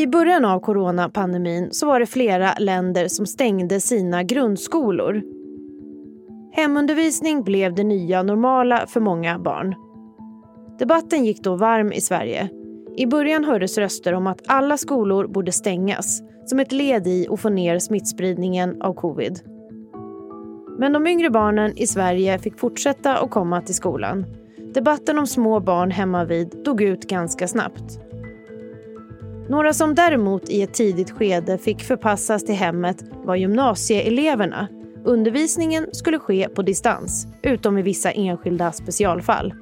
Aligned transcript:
I 0.00 0.06
början 0.06 0.44
av 0.44 0.60
coronapandemin 0.60 1.68
så 1.72 1.86
var 1.86 2.00
det 2.00 2.06
flera 2.06 2.54
länder 2.58 3.08
som 3.08 3.26
stängde 3.26 3.80
sina 3.80 4.22
grundskolor. 4.22 5.22
Hemundervisning 6.52 7.42
blev 7.42 7.74
det 7.74 7.84
nya 7.84 8.22
normala 8.22 8.86
för 8.86 9.00
många 9.00 9.38
barn. 9.38 9.74
Debatten 10.78 11.24
gick 11.24 11.42
då 11.42 11.56
varm 11.56 11.92
i 11.92 12.00
Sverige. 12.00 12.48
I 12.96 13.06
början 13.06 13.44
hördes 13.44 13.78
röster 13.78 14.14
om 14.14 14.26
att 14.26 14.40
alla 14.46 14.76
skolor 14.76 15.26
borde 15.28 15.52
stängas 15.52 16.22
som 16.46 16.60
ett 16.60 16.72
led 16.72 17.06
i 17.06 17.28
att 17.30 17.40
få 17.40 17.48
ner 17.48 17.78
smittspridningen 17.78 18.82
av 18.82 18.94
covid. 18.94 19.40
Men 20.78 20.92
de 20.92 21.06
yngre 21.06 21.30
barnen 21.30 21.72
i 21.76 21.86
Sverige 21.86 22.38
fick 22.38 22.58
fortsätta 22.58 23.16
att 23.16 23.30
komma 23.30 23.60
till 23.60 23.74
skolan. 23.74 24.26
Debatten 24.74 25.18
om 25.18 25.26
små 25.26 25.60
barn 25.60 25.90
hemma 25.90 26.24
vid 26.24 26.62
dog 26.64 26.82
ut 26.82 27.08
ganska 27.08 27.48
snabbt. 27.48 28.09
Några 29.50 29.72
som 29.72 29.94
däremot 29.94 30.48
i 30.48 30.62
ett 30.62 30.74
tidigt 30.74 31.10
skede 31.10 31.58
fick 31.58 31.82
förpassas 31.82 32.44
till 32.44 32.54
hemmet 32.54 33.04
var 33.24 33.36
gymnasieeleverna. 33.36 34.68
Undervisningen 35.04 35.86
skulle 35.92 36.18
ske 36.18 36.48
på 36.48 36.62
distans, 36.62 37.26
utom 37.42 37.78
i 37.78 37.82
vissa 37.82 38.10
enskilda 38.10 38.72
specialfall. 38.72 39.54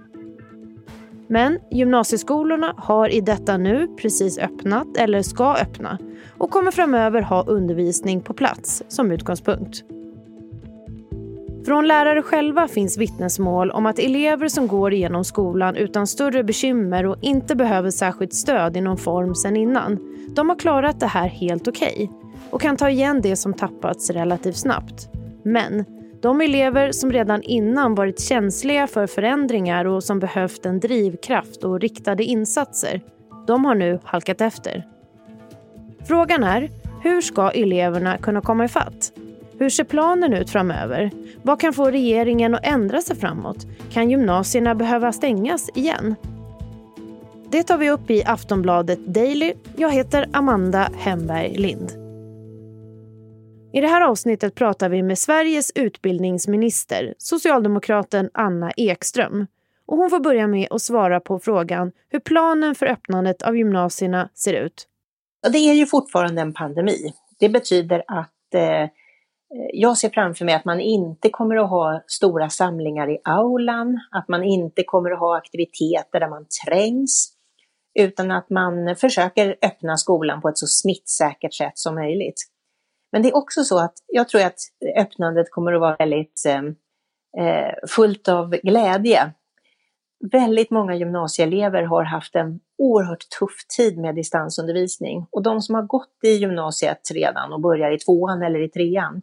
Men 1.29 1.59
gymnasieskolorna 1.71 2.75
har 2.77 3.15
i 3.15 3.21
detta 3.21 3.57
nu 3.57 3.89
precis 4.01 4.39
öppnat 4.39 4.97
eller 4.97 5.23
ska 5.23 5.55
öppna 5.55 5.99
och 6.39 6.51
kommer 6.51 6.71
framöver 6.71 7.23
ha 7.23 7.45
undervisning 7.47 8.21
på 8.21 8.35
plats 8.35 8.83
som 8.89 9.13
utgångspunkt. 9.13 9.85
Från 11.69 11.87
lärare 11.87 12.23
själva 12.23 12.69
finns 12.69 12.99
vittnesmål 12.99 13.71
om 13.71 13.87
att 13.87 13.99
elever 13.99 14.49
som 14.49 14.69
går 14.69 14.93
igenom 14.93 15.25
skolan 15.25 15.77
utan 15.77 16.07
större 16.07 16.45
bekymmer 16.45 17.07
och 17.07 17.17
inte 17.23 17.57
behöver 17.57 17.91
särskilt 17.91 18.35
stöd 18.35 18.77
i 18.77 18.81
någon 18.81 18.97
form 18.97 19.35
sen 19.35 19.57
innan, 19.57 19.99
de 20.37 20.49
har 20.49 20.57
klarat 20.57 21.01
det 21.01 21.07
här 21.07 21.29
helt 21.29 21.69
okej 21.69 21.95
okay 21.95 22.09
och 22.51 22.61
kan 22.61 22.77
ta 22.77 22.91
igen 22.91 23.21
det 23.23 23.37
som 23.37 23.55
tappats 23.55 24.11
relativt 24.11 24.57
snabbt. 24.57 25.09
Men 25.45 25.85
de 26.23 26.41
elever 26.41 26.93
som 26.93 27.13
redan 27.13 27.43
innan 27.43 27.95
varit 27.95 28.21
känsliga 28.21 28.87
för 28.87 29.07
förändringar 29.07 29.85
och 29.85 30.05
som 30.05 30.19
behövt 30.19 30.67
en 30.67 30.81
drivkraft 30.81 31.65
och 31.65 31.81
riktade 31.81 32.25
insatser, 32.25 33.01
de 33.47 33.65
har 33.65 33.75
nu 33.75 33.99
halkat 34.05 34.41
efter. 34.41 34.87
Frågan 36.05 36.45
är, 36.45 36.71
hur 37.03 37.21
ska 37.21 37.51
eleverna 37.51 38.19
kunna 38.19 38.41
komma 38.41 38.65
ifatt? 38.65 39.13
Hur 39.59 39.71
ser 39.71 39.85
planen 39.85 40.33
ut 40.33 40.51
framöver? 40.51 41.11
Vad 41.43 41.61
kan 41.61 41.73
få 41.73 41.91
regeringen 41.91 42.55
att 42.55 42.67
ändra 42.67 43.01
sig 43.01 43.17
framåt? 43.17 43.67
Kan 43.93 44.11
gymnasierna 44.11 44.75
behöva 44.75 45.13
stängas 45.13 45.71
igen? 45.75 46.15
Det 47.51 47.63
tar 47.63 47.79
vi 47.79 47.91
upp 47.91 48.11
i 48.11 48.25
Aftonbladet 48.25 49.07
Daily. 49.07 49.55
Jag 49.77 49.91
heter 49.91 50.29
Amanda 50.33 50.91
Hemberg 50.99 51.57
Lind. 51.59 51.93
I 53.73 53.81
det 53.81 53.87
här 53.87 54.01
avsnittet 54.01 54.55
pratar 54.55 54.89
vi 54.89 55.03
med 55.03 55.19
Sveriges 55.19 55.73
utbildningsminister, 55.75 57.15
socialdemokraten 57.19 58.31
Anna 58.35 58.71
Ekström. 58.77 59.47
Och 59.87 59.97
hon 59.97 60.11
får 60.11 60.21
börja 60.21 60.47
med 60.47 60.69
att 60.71 60.83
svara 60.83 61.21
på 61.21 61.39
frågan 61.39 61.93
hur 62.09 62.21
planen 62.21 62.75
för 62.75 62.87
öppnandet 62.87 63.43
av 63.43 63.57
gymnasierna 63.57 64.29
ser 64.35 64.53
ut. 64.53 64.89
Det 65.53 65.59
är 65.59 65.75
ju 65.75 65.87
fortfarande 65.87 66.43
en 66.43 66.55
pandemi. 66.55 67.13
Det 67.39 67.49
betyder 67.49 68.05
att 68.07 68.55
eh, 68.55 68.89
jag 69.73 69.99
ser 69.99 70.11
framför 70.11 70.45
mig 70.45 70.55
att 70.55 70.65
man 70.65 70.81
inte 70.81 71.31
kommer 71.31 71.57
att 71.57 71.71
ha 71.71 72.03
stora 72.07 72.49
samlingar 72.49 73.11
i 73.11 73.19
aulan, 73.25 74.01
att 74.11 74.29
man 74.29 74.45
inte 74.45 74.83
kommer 74.85 75.11
att 75.11 75.19
ha 75.19 75.37
aktiviteter 75.37 76.21
där 76.21 76.29
man 76.29 76.47
trängs, 76.67 77.33
utan 77.99 78.31
att 78.31 78.51
man 78.51 78.97
försöker 78.97 79.57
öppna 79.63 79.97
skolan 79.97 80.41
på 80.41 80.49
ett 80.49 80.59
så 80.59 80.67
smittsäkert 80.67 81.55
sätt 81.55 81.79
som 81.79 81.95
möjligt. 81.95 82.43
Men 83.13 83.23
det 83.23 83.29
är 83.29 83.37
också 83.37 83.65
så 83.65 83.79
att 83.79 83.95
jag 84.07 84.29
tror 84.29 84.43
att 84.43 84.59
öppnandet 84.97 85.51
kommer 85.51 85.73
att 85.73 85.81
vara 85.81 85.97
väldigt 85.97 86.43
eh, 86.47 86.63
eh 87.45 87.75
fullt 87.89 88.29
av 88.29 88.51
glädje. 88.51 89.33
Väldigt 90.33 90.71
många 90.71 90.95
gymnasieelever 90.95 91.83
har 91.83 92.05
haft 92.05 92.35
en 92.35 92.61
oerhört 92.79 93.29
tuff 93.39 93.67
tid 93.77 93.99
med 93.99 94.15
distansundervisning 94.15 95.27
och 95.31 95.43
de 95.43 95.61
som 95.61 95.75
har 95.75 95.83
gått 95.83 96.19
i 96.25 96.29
gymnasiet 96.29 97.01
redan 97.15 97.53
och 97.53 97.61
börjar 97.61 97.91
i 97.91 97.99
tvåan 97.99 98.43
eller 98.43 98.63
i 98.63 98.69
trean, 98.69 99.23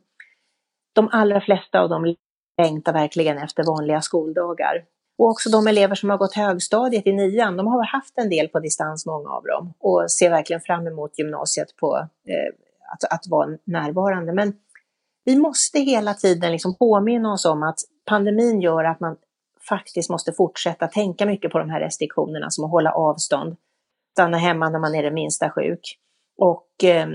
de 0.95 1.09
allra 1.11 1.41
flesta 1.41 1.79
av 1.79 1.89
dem 1.89 2.15
längtar 2.61 2.93
verkligen 2.93 3.37
efter 3.37 3.63
vanliga 3.63 4.01
skoldagar. 4.01 4.83
Och 5.17 5.29
också 5.29 5.49
de 5.49 5.67
elever 5.67 5.95
som 5.95 6.09
har 6.09 6.17
gått 6.17 6.35
högstadiet 6.35 7.07
i 7.07 7.13
nian, 7.13 7.57
de 7.57 7.67
har 7.67 7.85
haft 7.85 8.17
en 8.17 8.29
del 8.29 8.47
på 8.47 8.59
distans, 8.59 9.05
många 9.05 9.29
av 9.29 9.43
dem, 9.43 9.73
och 9.79 10.11
ser 10.11 10.29
verkligen 10.29 10.61
fram 10.61 10.87
emot 10.87 11.19
gymnasiet 11.19 11.75
på 11.75 11.97
eh, 12.27 12.53
att, 12.93 13.13
att 13.13 13.27
vara 13.27 13.57
närvarande. 13.65 14.33
Men 14.33 14.53
vi 15.25 15.35
måste 15.35 15.79
hela 15.79 16.13
tiden 16.13 16.51
liksom 16.51 16.75
påminna 16.77 17.33
oss 17.33 17.45
om 17.45 17.63
att 17.63 17.79
pandemin 18.05 18.61
gör 18.61 18.83
att 18.83 18.99
man 18.99 19.17
faktiskt 19.69 20.09
måste 20.09 20.33
fortsätta 20.33 20.87
tänka 20.87 21.25
mycket 21.25 21.51
på 21.51 21.59
de 21.59 21.69
här 21.69 21.79
restriktionerna, 21.79 22.49
som 22.49 22.65
att 22.65 22.71
hålla 22.71 22.91
avstånd, 22.91 23.55
stanna 24.11 24.37
hemma 24.37 24.69
när 24.69 24.79
man 24.79 24.95
är 24.95 25.03
det 25.03 25.11
minsta 25.11 25.49
sjuk 25.49 25.99
och 26.37 26.83
eh, 26.83 27.07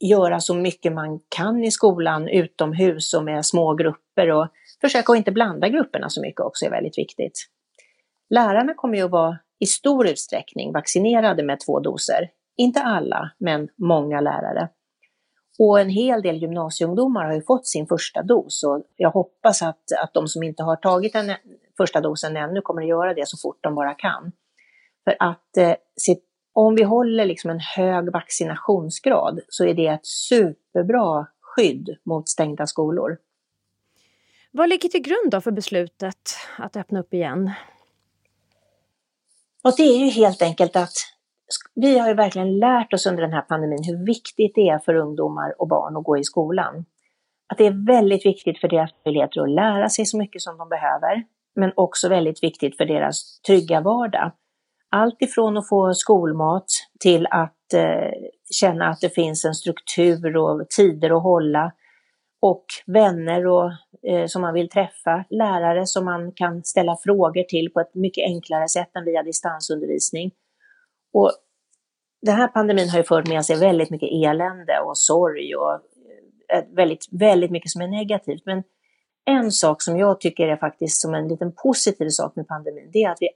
göra 0.00 0.40
så 0.40 0.54
mycket 0.54 0.92
man 0.92 1.20
kan 1.28 1.64
i 1.64 1.70
skolan 1.70 2.28
utomhus 2.28 3.14
och 3.14 3.24
med 3.24 3.46
små 3.46 3.74
grupper 3.74 4.30
och 4.30 4.48
försöka 4.80 5.12
att 5.12 5.18
inte 5.18 5.32
blanda 5.32 5.68
grupperna 5.68 6.08
så 6.08 6.20
mycket 6.20 6.40
också 6.40 6.64
är 6.66 6.70
väldigt 6.70 6.98
viktigt. 6.98 7.32
Lärarna 8.30 8.74
kommer 8.74 8.96
ju 8.96 9.04
att 9.04 9.10
vara 9.10 9.38
i 9.58 9.66
stor 9.66 10.08
utsträckning 10.08 10.72
vaccinerade 10.72 11.42
med 11.42 11.60
två 11.60 11.80
doser. 11.80 12.30
Inte 12.56 12.82
alla, 12.82 13.30
men 13.38 13.68
många 13.76 14.20
lärare. 14.20 14.68
Och 15.58 15.80
en 15.80 15.88
hel 15.88 16.22
del 16.22 16.36
gymnasieungdomar 16.36 17.24
har 17.24 17.34
ju 17.34 17.42
fått 17.42 17.66
sin 17.66 17.86
första 17.86 18.22
dos 18.22 18.62
och 18.64 18.82
jag 18.96 19.10
hoppas 19.10 19.62
att, 19.62 19.82
att 20.02 20.14
de 20.14 20.28
som 20.28 20.42
inte 20.42 20.62
har 20.62 20.76
tagit 20.76 21.12
den 21.12 21.32
första 21.76 22.00
dosen 22.00 22.36
ännu 22.36 22.60
kommer 22.60 22.82
att 22.82 22.88
göra 22.88 23.14
det 23.14 23.28
så 23.28 23.36
fort 23.36 23.58
de 23.60 23.74
bara 23.74 23.94
kan. 23.94 24.32
För 25.04 25.16
att 25.18 25.56
eh, 25.56 25.74
se 25.96 26.16
om 26.52 26.74
vi 26.74 26.82
håller 26.82 27.26
liksom 27.26 27.50
en 27.50 27.60
hög 27.60 28.12
vaccinationsgrad 28.12 29.40
så 29.48 29.64
är 29.64 29.74
det 29.74 29.86
ett 29.86 30.06
superbra 30.06 31.26
skydd 31.40 31.96
mot 32.04 32.28
stängda 32.28 32.66
skolor. 32.66 33.18
Vad 34.52 34.68
ligger 34.68 34.88
till 34.88 35.02
grund 35.02 35.44
för 35.44 35.50
beslutet 35.50 36.36
att 36.58 36.76
öppna 36.76 37.00
upp 37.00 37.14
igen? 37.14 37.50
Och 39.64 39.74
det 39.76 39.82
är 39.82 39.98
ju 39.98 40.10
helt 40.10 40.42
enkelt 40.42 40.76
att 40.76 40.94
vi 41.74 41.98
har 41.98 42.08
ju 42.08 42.14
verkligen 42.14 42.58
lärt 42.58 42.92
oss 42.92 43.06
under 43.06 43.22
den 43.22 43.32
här 43.32 43.42
pandemin 43.42 43.84
hur 43.84 44.06
viktigt 44.06 44.54
det 44.54 44.68
är 44.68 44.78
för 44.78 44.94
ungdomar 44.94 45.54
och 45.58 45.68
barn 45.68 45.96
att 45.96 46.04
gå 46.04 46.18
i 46.18 46.24
skolan. 46.24 46.84
Att 47.46 47.58
det 47.58 47.66
är 47.66 47.86
väldigt 47.86 48.26
viktigt 48.26 48.60
för 48.60 48.68
deras 48.68 48.90
möjligheter 49.04 49.40
att 49.40 49.50
lära 49.50 49.88
sig 49.88 50.06
så 50.06 50.18
mycket 50.18 50.42
som 50.42 50.58
de 50.58 50.68
behöver, 50.68 51.24
men 51.54 51.72
också 51.76 52.08
väldigt 52.08 52.42
viktigt 52.42 52.76
för 52.76 52.84
deras 52.84 53.40
trygga 53.40 53.80
vardag. 53.80 54.32
Allt 54.90 55.22
ifrån 55.22 55.56
att 55.56 55.68
få 55.68 55.94
skolmat 55.94 56.64
till 57.00 57.26
att 57.30 57.74
eh, 57.74 58.10
känna 58.50 58.88
att 58.88 59.00
det 59.00 59.14
finns 59.14 59.44
en 59.44 59.54
struktur 59.54 60.36
och 60.36 60.70
tider 60.70 61.16
att 61.16 61.22
hålla 61.22 61.72
och 62.42 62.64
vänner 62.86 63.46
och, 63.46 63.72
eh, 64.02 64.26
som 64.26 64.42
man 64.42 64.54
vill 64.54 64.68
träffa, 64.68 65.24
lärare 65.30 65.86
som 65.86 66.04
man 66.04 66.32
kan 66.32 66.64
ställa 66.64 66.96
frågor 67.04 67.42
till 67.42 67.72
på 67.72 67.80
ett 67.80 67.94
mycket 67.94 68.24
enklare 68.24 68.68
sätt 68.68 68.96
än 68.96 69.04
via 69.04 69.22
distansundervisning. 69.22 70.30
Och 71.12 71.32
den 72.22 72.36
här 72.36 72.48
pandemin 72.48 72.88
har 72.88 72.98
ju 72.98 73.04
fört 73.04 73.28
med 73.28 73.44
sig 73.44 73.58
väldigt 73.58 73.90
mycket 73.90 74.08
elände 74.12 74.80
och 74.80 74.98
sorg 74.98 75.56
och 75.56 75.72
eh, 76.52 76.64
väldigt, 76.76 77.06
väldigt 77.10 77.50
mycket 77.50 77.70
som 77.70 77.82
är 77.82 77.88
negativt. 77.88 78.42
Men 78.46 78.62
en 79.24 79.52
sak 79.52 79.82
som 79.82 79.98
jag 79.98 80.20
tycker 80.20 80.48
är 80.48 80.56
faktiskt 80.56 81.00
som 81.00 81.14
en 81.14 81.28
liten 81.28 81.52
positiv 81.52 82.08
sak 82.08 82.36
med 82.36 82.48
pandemin, 82.48 82.90
det 82.92 83.02
är 83.02 83.10
att 83.10 83.18
vi 83.20 83.28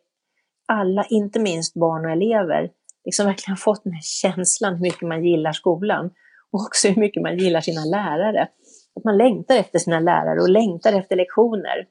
alla, 0.66 1.04
inte 1.10 1.40
minst 1.40 1.74
barn 1.74 2.04
och 2.04 2.10
elever, 2.10 2.70
liksom 3.04 3.26
verkligen 3.26 3.56
fått 3.56 3.84
den 3.84 3.92
här 3.92 4.02
känslan 4.02 4.74
hur 4.74 4.82
mycket 4.82 5.08
man 5.08 5.24
gillar 5.24 5.52
skolan 5.52 6.10
och 6.52 6.60
också 6.60 6.88
hur 6.88 7.00
mycket 7.00 7.22
man 7.22 7.38
gillar 7.38 7.60
sina 7.60 7.84
lärare. 7.84 8.48
Att 8.96 9.04
man 9.04 9.16
längtar 9.16 9.56
efter 9.56 9.78
sina 9.78 10.00
lärare 10.00 10.40
och 10.40 10.48
längtar 10.48 10.92
efter 10.92 11.16
lektioner. 11.16 11.86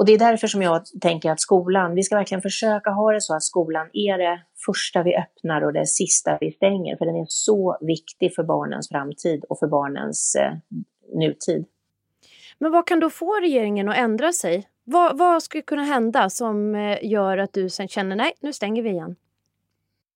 Och 0.00 0.06
det 0.06 0.12
är 0.12 0.18
därför 0.18 0.46
som 0.46 0.62
jag 0.62 0.82
tänker 1.00 1.30
att 1.30 1.40
skolan, 1.40 1.94
vi 1.94 2.02
ska 2.02 2.16
verkligen 2.16 2.42
försöka 2.42 2.90
ha 2.90 3.12
det 3.12 3.20
så 3.20 3.34
att 3.36 3.42
skolan 3.42 3.90
är 3.92 4.18
det 4.18 4.42
första 4.66 5.02
vi 5.02 5.16
öppnar 5.16 5.62
och 5.62 5.72
det 5.72 5.86
sista 5.86 6.38
vi 6.40 6.52
stänger, 6.52 6.96
för 6.96 7.04
den 7.04 7.16
är 7.16 7.26
så 7.28 7.78
viktig 7.80 8.34
för 8.34 8.42
barnens 8.42 8.88
framtid 8.88 9.44
och 9.48 9.58
för 9.58 9.66
barnens 9.66 10.34
eh, 10.34 10.52
nutid. 11.18 11.66
Men 12.58 12.72
vad 12.72 12.86
kan 12.86 13.00
då 13.00 13.10
få 13.10 13.40
regeringen 13.40 13.88
att 13.88 13.96
ändra 13.96 14.32
sig? 14.32 14.68
Vad, 14.92 15.18
vad 15.18 15.42
skulle 15.42 15.62
kunna 15.62 15.84
hända 15.84 16.30
som 16.30 16.74
eh, 16.74 16.98
gör 17.02 17.38
att 17.38 17.52
du 17.52 17.68
sen 17.68 17.88
känner 17.88 18.16
nej, 18.16 18.32
nu 18.40 18.52
stänger 18.52 18.82
vi 18.82 18.90
igen? 18.90 19.16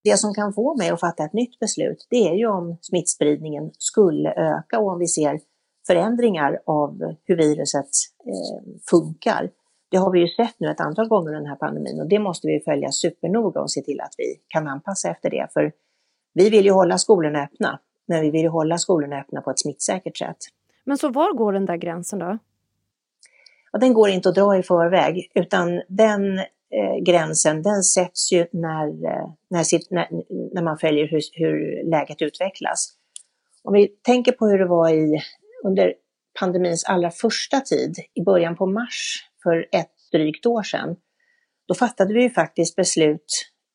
Det 0.03 0.17
som 0.17 0.33
kan 0.33 0.53
få 0.53 0.77
mig 0.77 0.89
att 0.89 0.99
fatta 0.99 1.25
ett 1.25 1.33
nytt 1.33 1.59
beslut, 1.59 2.07
det 2.09 2.27
är 2.27 2.33
ju 2.33 2.47
om 2.47 2.77
smittspridningen 2.81 3.71
skulle 3.77 4.33
öka 4.33 4.79
och 4.79 4.91
om 4.91 4.99
vi 4.99 5.07
ser 5.07 5.39
förändringar 5.87 6.59
av 6.65 7.15
hur 7.23 7.37
viruset 7.37 7.89
eh, 8.25 8.79
funkar. 8.89 9.49
Det 9.89 9.97
har 9.97 10.11
vi 10.11 10.19
ju 10.19 10.27
sett 10.27 10.55
nu 10.59 10.67
ett 10.71 10.81
antal 10.81 11.07
gånger 11.07 11.27
under 11.27 11.39
den 11.39 11.49
här 11.49 11.55
pandemin 11.55 12.01
och 12.01 12.09
det 12.09 12.19
måste 12.19 12.47
vi 12.47 12.59
följa 12.59 12.91
supernoga 12.91 13.61
och 13.61 13.71
se 13.71 13.81
till 13.81 14.01
att 14.01 14.13
vi 14.17 14.35
kan 14.47 14.67
anpassa 14.67 15.09
efter 15.09 15.29
det. 15.29 15.47
För 15.53 15.71
Vi 16.33 16.49
vill 16.49 16.65
ju 16.65 16.71
hålla 16.71 16.97
skolorna 16.97 17.43
öppna, 17.43 17.79
men 18.05 18.21
vi 18.21 18.31
vill 18.31 18.41
ju 18.41 18.49
hålla 18.49 18.77
skolorna 18.77 19.19
öppna 19.19 19.41
på 19.41 19.51
ett 19.51 19.59
smittsäkert 19.59 20.17
sätt. 20.17 20.37
Men 20.83 20.97
så 20.97 21.09
var 21.09 21.33
går 21.33 21.53
den 21.53 21.65
där 21.65 21.77
gränsen 21.77 22.19
då? 22.19 22.37
Ja, 23.75 23.79
den 23.79 23.93
går 23.93 24.09
inte 24.09 24.29
att 24.29 24.35
dra 24.35 24.57
i 24.57 24.63
förväg, 24.63 25.31
utan 25.35 25.81
den 25.87 26.39
eh, 26.39 27.03
gränsen 27.05 27.61
den 27.61 27.83
sätts 27.83 28.31
ju 28.31 28.47
när, 28.51 28.87
eh, 28.87 29.27
när, 29.49 29.93
när, 29.93 30.07
när, 30.53 30.61
man 30.61 30.77
följer 30.77 31.07
hur, 31.07 31.21
hur 31.33 31.83
läget 31.89 32.21
utvecklas. 32.21 32.93
Om 33.63 33.73
vi 33.73 33.87
tänker 33.87 34.31
på 34.31 34.47
hur 34.47 34.59
det 34.59 34.65
var 34.65 34.89
i, 34.89 35.21
under 35.65 35.93
pandemins 36.39 36.83
allra 36.85 37.11
första 37.11 37.59
tid, 37.59 37.95
i 38.13 38.21
början 38.21 38.55
på 38.55 38.65
mars 38.65 39.25
för 39.43 39.67
ett 39.71 39.93
drygt 40.11 40.45
år 40.45 40.63
sedan, 40.63 40.95
då 41.67 41.73
fattade 41.73 42.13
vi 42.13 42.21
ju 42.21 42.29
faktiskt 42.29 42.75
beslut. 42.75 43.25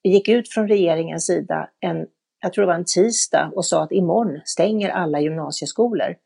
Vi 0.02 0.10
gick 0.10 0.28
ut 0.28 0.48
från 0.48 0.68
regeringens 0.68 1.26
sida 1.26 1.68
en, 1.80 2.06
jag 2.42 2.52
tror 2.52 2.62
det 2.62 2.66
var 2.66 2.74
en 2.74 2.84
tisdag 2.94 3.52
och 3.54 3.66
sa 3.66 3.82
att 3.82 3.92
imorgon 3.92 4.40
stänger 4.44 4.90
alla 4.90 5.20
gymnasieskolor. 5.20 6.16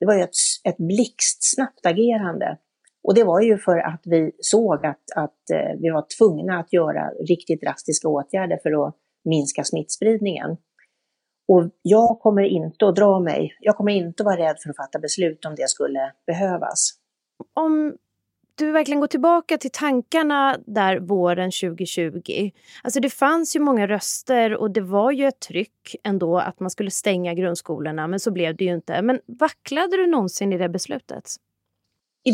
Det 0.00 0.06
var 0.06 0.14
ju 0.14 0.22
ett, 0.22 0.36
ett 0.64 0.76
blixtsnabbt 0.76 1.86
agerande. 1.86 2.58
Och 3.06 3.14
det 3.14 3.24
var 3.24 3.40
ju 3.40 3.58
för 3.58 3.78
att 3.78 4.00
vi 4.04 4.32
såg 4.38 4.86
att, 4.86 5.02
att 5.16 5.50
eh, 5.52 5.80
vi 5.80 5.90
var 5.90 6.06
tvungna 6.18 6.58
att 6.58 6.72
göra 6.72 7.10
riktigt 7.10 7.60
drastiska 7.60 8.08
åtgärder 8.08 8.58
för 8.62 8.86
att 8.86 8.94
minska 9.24 9.64
smittspridningen. 9.64 10.56
Och 11.48 11.70
jag 11.82 12.20
kommer 12.20 12.42
inte 12.42 12.88
att 12.88 12.96
dra 12.96 13.20
mig, 13.20 13.56
jag 13.60 13.76
kommer 13.76 13.92
inte 13.92 14.22
att 14.22 14.24
vara 14.24 14.36
rädd 14.36 14.56
för 14.62 14.70
att 14.70 14.76
fatta 14.76 14.98
beslut 14.98 15.44
om 15.44 15.54
det 15.54 15.68
skulle 15.68 16.12
behövas. 16.26 16.90
Om 17.54 17.96
du 18.54 18.72
verkligen 18.72 19.00
går 19.00 19.06
tillbaka 19.06 19.58
till 19.58 19.70
tankarna 19.70 20.58
där 20.66 20.98
våren 20.98 21.50
2020. 21.50 22.50
Alltså 22.82 23.00
det 23.00 23.10
fanns 23.10 23.56
ju 23.56 23.60
många 23.60 23.86
röster 23.86 24.54
och 24.54 24.70
det 24.70 24.80
var 24.80 25.10
ju 25.12 25.26
ett 25.26 25.40
tryck 25.40 25.96
ändå 26.04 26.38
att 26.38 26.60
man 26.60 26.70
skulle 26.70 26.90
stänga 26.90 27.34
grundskolorna, 27.34 28.06
men 28.06 28.20
så 28.20 28.30
blev 28.30 28.56
det 28.56 28.64
ju 28.64 28.74
inte. 28.74 29.02
Men 29.02 29.20
vacklade 29.26 29.96
du 29.96 30.06
någonsin 30.06 30.52
i 30.52 30.58
det 30.58 30.68
beslutet? 30.68 31.24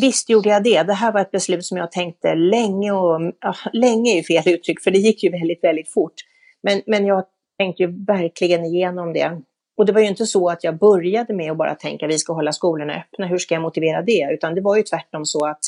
Visst 0.00 0.30
gjorde 0.30 0.48
jag 0.48 0.64
det. 0.64 0.82
Det 0.82 0.92
här 0.92 1.12
var 1.12 1.20
ett 1.20 1.30
beslut 1.30 1.64
som 1.64 1.76
jag 1.78 1.92
tänkte 1.92 2.34
länge 2.34 2.92
och, 2.92 3.32
ja, 3.40 3.54
länge 3.72 4.18
är 4.18 4.22
fel 4.22 4.54
uttryck, 4.54 4.82
för 4.82 4.90
det 4.90 4.98
gick 4.98 5.22
ju 5.22 5.30
väldigt, 5.30 5.64
väldigt 5.64 5.92
fort. 5.92 6.14
Men, 6.62 6.82
men 6.86 7.06
jag 7.06 7.24
tänkte 7.58 7.82
ju 7.82 8.04
verkligen 8.04 8.64
igenom 8.64 9.12
det. 9.12 9.42
Och 9.76 9.86
det 9.86 9.92
var 9.92 10.00
ju 10.00 10.06
inte 10.06 10.26
så 10.26 10.48
att 10.48 10.64
jag 10.64 10.78
började 10.78 11.34
med 11.34 11.50
att 11.50 11.58
bara 11.58 11.74
tänka 11.74 12.06
vi 12.06 12.18
ska 12.18 12.32
hålla 12.32 12.52
skolorna 12.52 12.94
öppna, 12.94 13.26
hur 13.26 13.38
ska 13.38 13.54
jag 13.54 13.62
motivera 13.62 14.02
det? 14.02 14.28
Utan 14.32 14.54
det 14.54 14.60
var 14.60 14.76
ju 14.76 14.82
tvärtom 14.82 15.26
så 15.26 15.46
att 15.46 15.60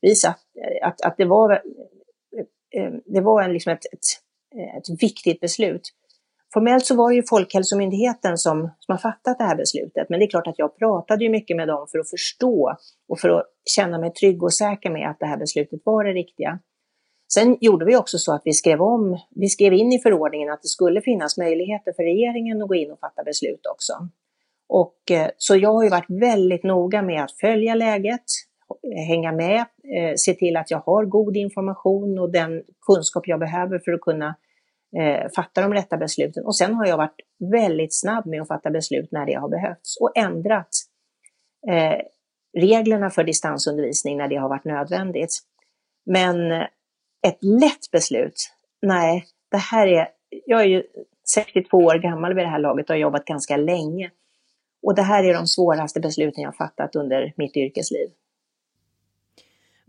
vi 0.00 0.14
satt, 0.14 0.40
att, 0.82 1.00
att 1.00 1.16
det 1.16 1.24
var, 1.24 1.52
eh, 1.52 2.82
eh, 2.82 2.92
det 3.04 3.20
var 3.20 3.42
en, 3.42 3.52
liksom 3.52 3.72
ett, 3.72 3.84
ett, 3.92 4.06
ett 4.78 5.02
viktigt 5.02 5.40
beslut. 5.40 5.90
Formellt 6.52 6.86
så 6.86 6.96
var 6.96 7.10
det 7.10 7.16
ju 7.16 7.22
Folkhälsomyndigheten 7.30 8.38
som, 8.38 8.70
som 8.78 8.92
har 8.92 8.98
fattat 8.98 9.38
det 9.38 9.44
här 9.44 9.56
beslutet, 9.56 10.06
men 10.08 10.18
det 10.18 10.24
är 10.24 10.30
klart 10.30 10.46
att 10.46 10.58
jag 10.58 10.78
pratade 10.78 11.24
ju 11.24 11.30
mycket 11.30 11.56
med 11.56 11.68
dem 11.68 11.86
för 11.92 11.98
att 11.98 12.10
förstå 12.10 12.76
och 13.08 13.20
för 13.20 13.28
att 13.28 13.46
känna 13.64 13.98
mig 13.98 14.12
trygg 14.12 14.42
och 14.42 14.54
säker 14.54 14.90
med 14.90 15.10
att 15.10 15.18
det 15.18 15.26
här 15.26 15.36
beslutet 15.36 15.80
var 15.84 16.04
det 16.04 16.12
riktiga. 16.12 16.58
Sen 17.32 17.56
gjorde 17.60 17.84
vi 17.84 17.96
också 17.96 18.18
så 18.18 18.34
att 18.34 18.42
vi 18.44 18.52
skrev 18.52 18.82
om, 18.82 19.18
vi 19.30 19.48
skrev 19.48 19.72
in 19.72 19.92
i 19.92 19.98
förordningen 19.98 20.50
att 20.50 20.62
det 20.62 20.68
skulle 20.68 21.00
finnas 21.00 21.38
möjligheter 21.38 21.92
för 21.96 22.02
regeringen 22.02 22.62
att 22.62 22.68
gå 22.68 22.74
in 22.74 22.90
och 22.90 23.00
fatta 23.00 23.24
beslut 23.24 23.66
också. 23.72 23.92
Och, 24.68 25.10
eh, 25.10 25.30
så 25.36 25.56
jag 25.56 25.72
har 25.72 25.84
ju 25.84 25.90
varit 25.90 26.10
väldigt 26.20 26.64
noga 26.64 27.02
med 27.02 27.24
att 27.24 27.32
följa 27.32 27.74
läget, 27.74 28.24
hänga 29.08 29.32
med, 29.32 29.58
eh, 29.96 30.14
se 30.16 30.34
till 30.34 30.56
att 30.56 30.70
jag 30.70 30.78
har 30.78 31.04
god 31.04 31.36
information 31.36 32.18
och 32.18 32.32
den 32.32 32.62
kunskap 32.86 33.26
jag 33.26 33.40
behöver 33.40 33.78
för 33.78 33.92
att 33.92 34.00
kunna 34.00 34.34
eh, 34.98 35.30
fatta 35.36 35.62
de 35.62 35.74
rätta 35.74 35.96
besluten. 35.96 36.44
Och 36.44 36.56
sen 36.56 36.74
har 36.74 36.86
jag 36.86 36.96
varit 36.96 37.20
väldigt 37.52 38.00
snabb 38.00 38.26
med 38.26 38.42
att 38.42 38.48
fatta 38.48 38.70
beslut 38.70 39.12
när 39.12 39.26
det 39.26 39.34
har 39.34 39.48
behövts 39.48 39.96
och 40.00 40.16
ändrat 40.16 40.68
eh, 41.70 42.00
reglerna 42.58 43.10
för 43.10 43.24
distansundervisning 43.24 44.16
när 44.16 44.28
det 44.28 44.36
har 44.36 44.48
varit 44.48 44.64
nödvändigt. 44.64 45.38
Men 46.06 46.52
ett 47.26 47.38
lätt 47.40 47.90
beslut, 47.92 48.52
nej, 48.82 49.26
det 49.50 49.56
här 49.56 49.86
är, 49.86 50.08
jag 50.46 50.60
är 50.60 50.66
ju 50.66 50.82
62 51.34 51.78
år 51.78 51.94
gammal 51.94 52.34
vid 52.34 52.44
det 52.44 52.50
här 52.50 52.58
laget 52.58 52.90
och 52.90 52.94
har 52.94 53.00
jobbat 53.00 53.24
ganska 53.24 53.56
länge. 53.56 54.10
Och 54.82 54.94
det 54.94 55.02
här 55.02 55.24
är 55.24 55.34
de 55.34 55.46
svåraste 55.46 56.00
besluten 56.00 56.42
jag 56.42 56.56
fattat 56.56 56.96
under 56.96 57.32
mitt 57.36 57.56
yrkesliv. 57.56 58.08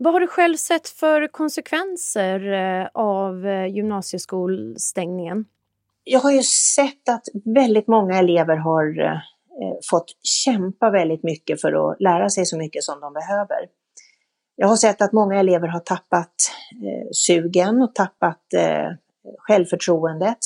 Vad 0.04 0.12
har 0.12 0.20
du 0.20 0.26
själv 0.26 0.56
sett 0.56 0.88
för 0.88 1.26
konsekvenser 1.26 2.52
eh, 2.52 2.88
av 2.94 3.46
eh, 3.46 3.66
gymnasieskolstängningen? 3.66 5.44
Jag 6.04 6.20
har 6.20 6.32
ju 6.32 6.42
sett 6.42 7.08
att 7.08 7.22
väldigt 7.44 7.88
många 7.88 8.18
elever 8.18 8.56
har 8.56 9.00
eh, 9.00 9.18
fått 9.90 10.16
kämpa 10.22 10.90
väldigt 10.90 11.22
mycket 11.22 11.60
för 11.60 11.72
att 11.72 12.00
lära 12.00 12.28
sig 12.28 12.46
så 12.46 12.56
mycket 12.58 12.82
som 12.84 13.00
de 13.00 13.12
behöver. 13.12 13.58
Jag 14.56 14.68
har 14.68 14.76
sett 14.76 15.02
att 15.02 15.12
många 15.12 15.40
elever 15.40 15.68
har 15.68 15.80
tappat 15.80 16.34
sugen 17.12 17.82
och 17.82 17.94
tappat 17.94 18.46
självförtroendet. 19.38 20.38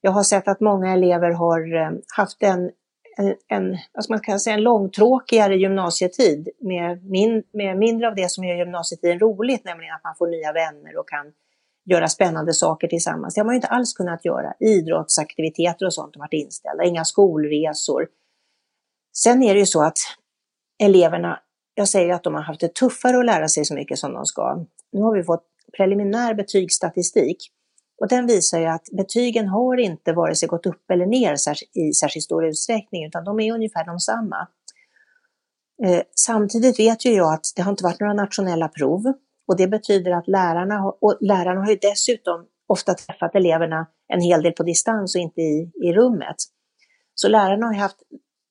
Jag 0.00 0.10
har 0.10 0.22
sett 0.22 0.48
att 0.48 0.60
många 0.60 0.92
elever 0.92 1.30
har 1.30 1.92
haft 2.16 2.42
en 2.42 2.70
en, 3.18 3.34
en 3.48 3.78
ska 4.02 4.12
man 4.12 4.40
säga, 4.40 4.56
en 4.56 4.62
långtråkigare 4.62 5.56
gymnasietid 5.56 6.48
med, 6.60 7.04
min, 7.04 7.42
med 7.52 7.78
mindre 7.78 8.08
av 8.08 8.14
det 8.14 8.30
som 8.30 8.44
gör 8.44 8.56
gymnasietiden 8.56 9.18
roligt, 9.18 9.64
nämligen 9.64 9.94
att 9.94 10.04
man 10.04 10.14
får 10.18 10.26
nya 10.26 10.52
vänner 10.52 10.98
och 10.98 11.08
kan 11.08 11.32
göra 11.84 12.08
spännande 12.08 12.52
saker 12.52 12.88
tillsammans. 12.88 13.34
Det 13.34 13.40
har 13.40 13.44
man 13.44 13.54
ju 13.54 13.56
inte 13.56 13.68
alls 13.68 13.92
kunnat 13.92 14.24
göra. 14.24 14.54
Idrottsaktiviteter 14.60 15.86
och 15.86 15.94
sånt 15.94 16.16
har 16.16 16.20
varit 16.20 16.32
inställda, 16.32 16.84
inga 16.84 17.04
skolresor. 17.04 18.08
Sen 19.16 19.42
är 19.42 19.54
det 19.54 19.60
ju 19.60 19.66
så 19.66 19.82
att 19.82 19.98
eleverna, 20.82 21.40
jag 21.74 21.88
säger 21.88 22.14
att 22.14 22.24
de 22.24 22.34
har 22.34 22.42
haft 22.42 22.60
det 22.60 22.74
tuffare 22.74 23.18
att 23.18 23.26
lära 23.26 23.48
sig 23.48 23.64
så 23.64 23.74
mycket 23.74 23.98
som 23.98 24.12
de 24.14 24.26
ska. 24.26 24.64
Nu 24.92 25.02
har 25.02 25.14
vi 25.14 25.22
fått 25.22 25.44
preliminär 25.76 26.34
betygsstatistik 26.34 27.52
och 28.00 28.08
den 28.08 28.26
visar 28.26 28.58
ju 28.60 28.66
att 28.66 28.88
betygen 28.92 29.48
har 29.48 29.80
inte 29.80 30.12
vare 30.12 30.34
sig 30.34 30.48
gått 30.48 30.66
upp 30.66 30.90
eller 30.90 31.06
ner 31.06 31.36
i 31.74 31.92
särskilt 31.92 32.24
stor 32.24 32.46
utsträckning, 32.46 33.06
utan 33.06 33.24
de 33.24 33.40
är 33.40 33.52
ungefär 33.52 33.86
de 33.86 33.98
samma. 33.98 34.48
Eh, 35.84 36.02
samtidigt 36.14 36.78
vet 36.78 37.04
ju 37.04 37.10
jag 37.10 37.34
att 37.34 37.46
det 37.56 37.62
har 37.62 37.70
inte 37.70 37.84
varit 37.84 38.00
några 38.00 38.14
nationella 38.14 38.68
prov 38.68 39.02
och 39.48 39.56
det 39.56 39.68
betyder 39.68 40.12
att 40.12 40.28
lärarna, 40.28 40.92
och 41.00 41.18
lärarna 41.20 41.60
har 41.60 41.70
ju 41.70 41.78
dessutom 41.80 42.46
ofta 42.66 42.94
träffat 42.94 43.34
eleverna 43.34 43.86
en 44.08 44.20
hel 44.20 44.42
del 44.42 44.52
på 44.52 44.62
distans 44.62 45.14
och 45.14 45.20
inte 45.20 45.40
i, 45.40 45.72
i 45.82 45.92
rummet. 45.92 46.36
Så 47.14 47.28
lärarna 47.28 47.66
har 47.66 47.74
haft 47.74 48.02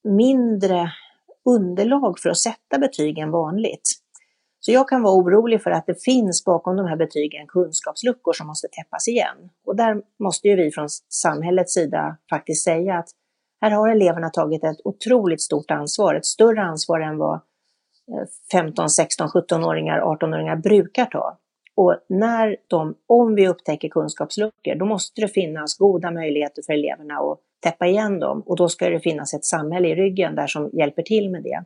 mindre 0.03 0.91
underlag 1.45 2.19
för 2.19 2.29
att 2.29 2.37
sätta 2.37 2.79
betyg 2.79 3.17
än 3.17 3.31
vanligt. 3.31 3.91
Så 4.67 4.71
jag 4.73 4.89
kan 4.89 5.03
vara 5.03 5.15
orolig 5.15 5.63
för 5.63 5.71
att 5.71 5.85
det 5.85 6.03
finns 6.03 6.45
bakom 6.45 6.75
de 6.75 6.85
här 6.85 6.95
betygen 6.95 7.47
kunskapsluckor 7.47 8.33
som 8.33 8.47
måste 8.47 8.67
täppas 8.67 9.07
igen. 9.07 9.49
Och 9.65 9.75
där 9.75 10.01
måste 10.19 10.47
ju 10.47 10.55
vi 10.55 10.71
från 10.71 10.89
samhällets 11.09 11.73
sida 11.73 12.17
faktiskt 12.29 12.63
säga 12.63 12.97
att 12.97 13.09
här 13.61 13.71
har 13.71 13.89
eleverna 13.89 14.29
tagit 14.29 14.63
ett 14.63 14.77
otroligt 14.83 15.41
stort 15.41 15.71
ansvar, 15.71 16.15
ett 16.15 16.25
större 16.25 16.61
ansvar 16.61 16.99
än 16.99 17.17
vad 17.17 17.39
15, 18.51 18.89
16, 18.89 19.27
17-åringar, 19.27 20.01
18-åringar 20.01 20.55
brukar 20.55 21.05
ta. 21.05 21.37
Och 21.75 21.95
när 22.09 22.55
de, 22.67 22.95
om 23.07 23.35
vi 23.35 23.47
upptäcker 23.47 23.89
kunskapsluckor, 23.89 24.75
då 24.75 24.85
måste 24.85 25.21
det 25.21 25.27
finnas 25.27 25.77
goda 25.77 26.11
möjligheter 26.11 26.61
för 26.65 26.73
eleverna 26.73 27.13
att 27.13 27.39
täppa 27.63 27.87
igen 27.87 28.19
dem. 28.19 28.41
Och 28.45 28.55
då 28.55 28.69
ska 28.69 28.89
det 28.89 28.99
finnas 28.99 29.33
ett 29.33 29.45
samhälle 29.45 29.87
i 29.87 29.95
ryggen 29.95 30.35
där 30.35 30.47
som 30.47 30.69
hjälper 30.73 31.01
till 31.01 31.31
med 31.31 31.43
det. 31.43 31.63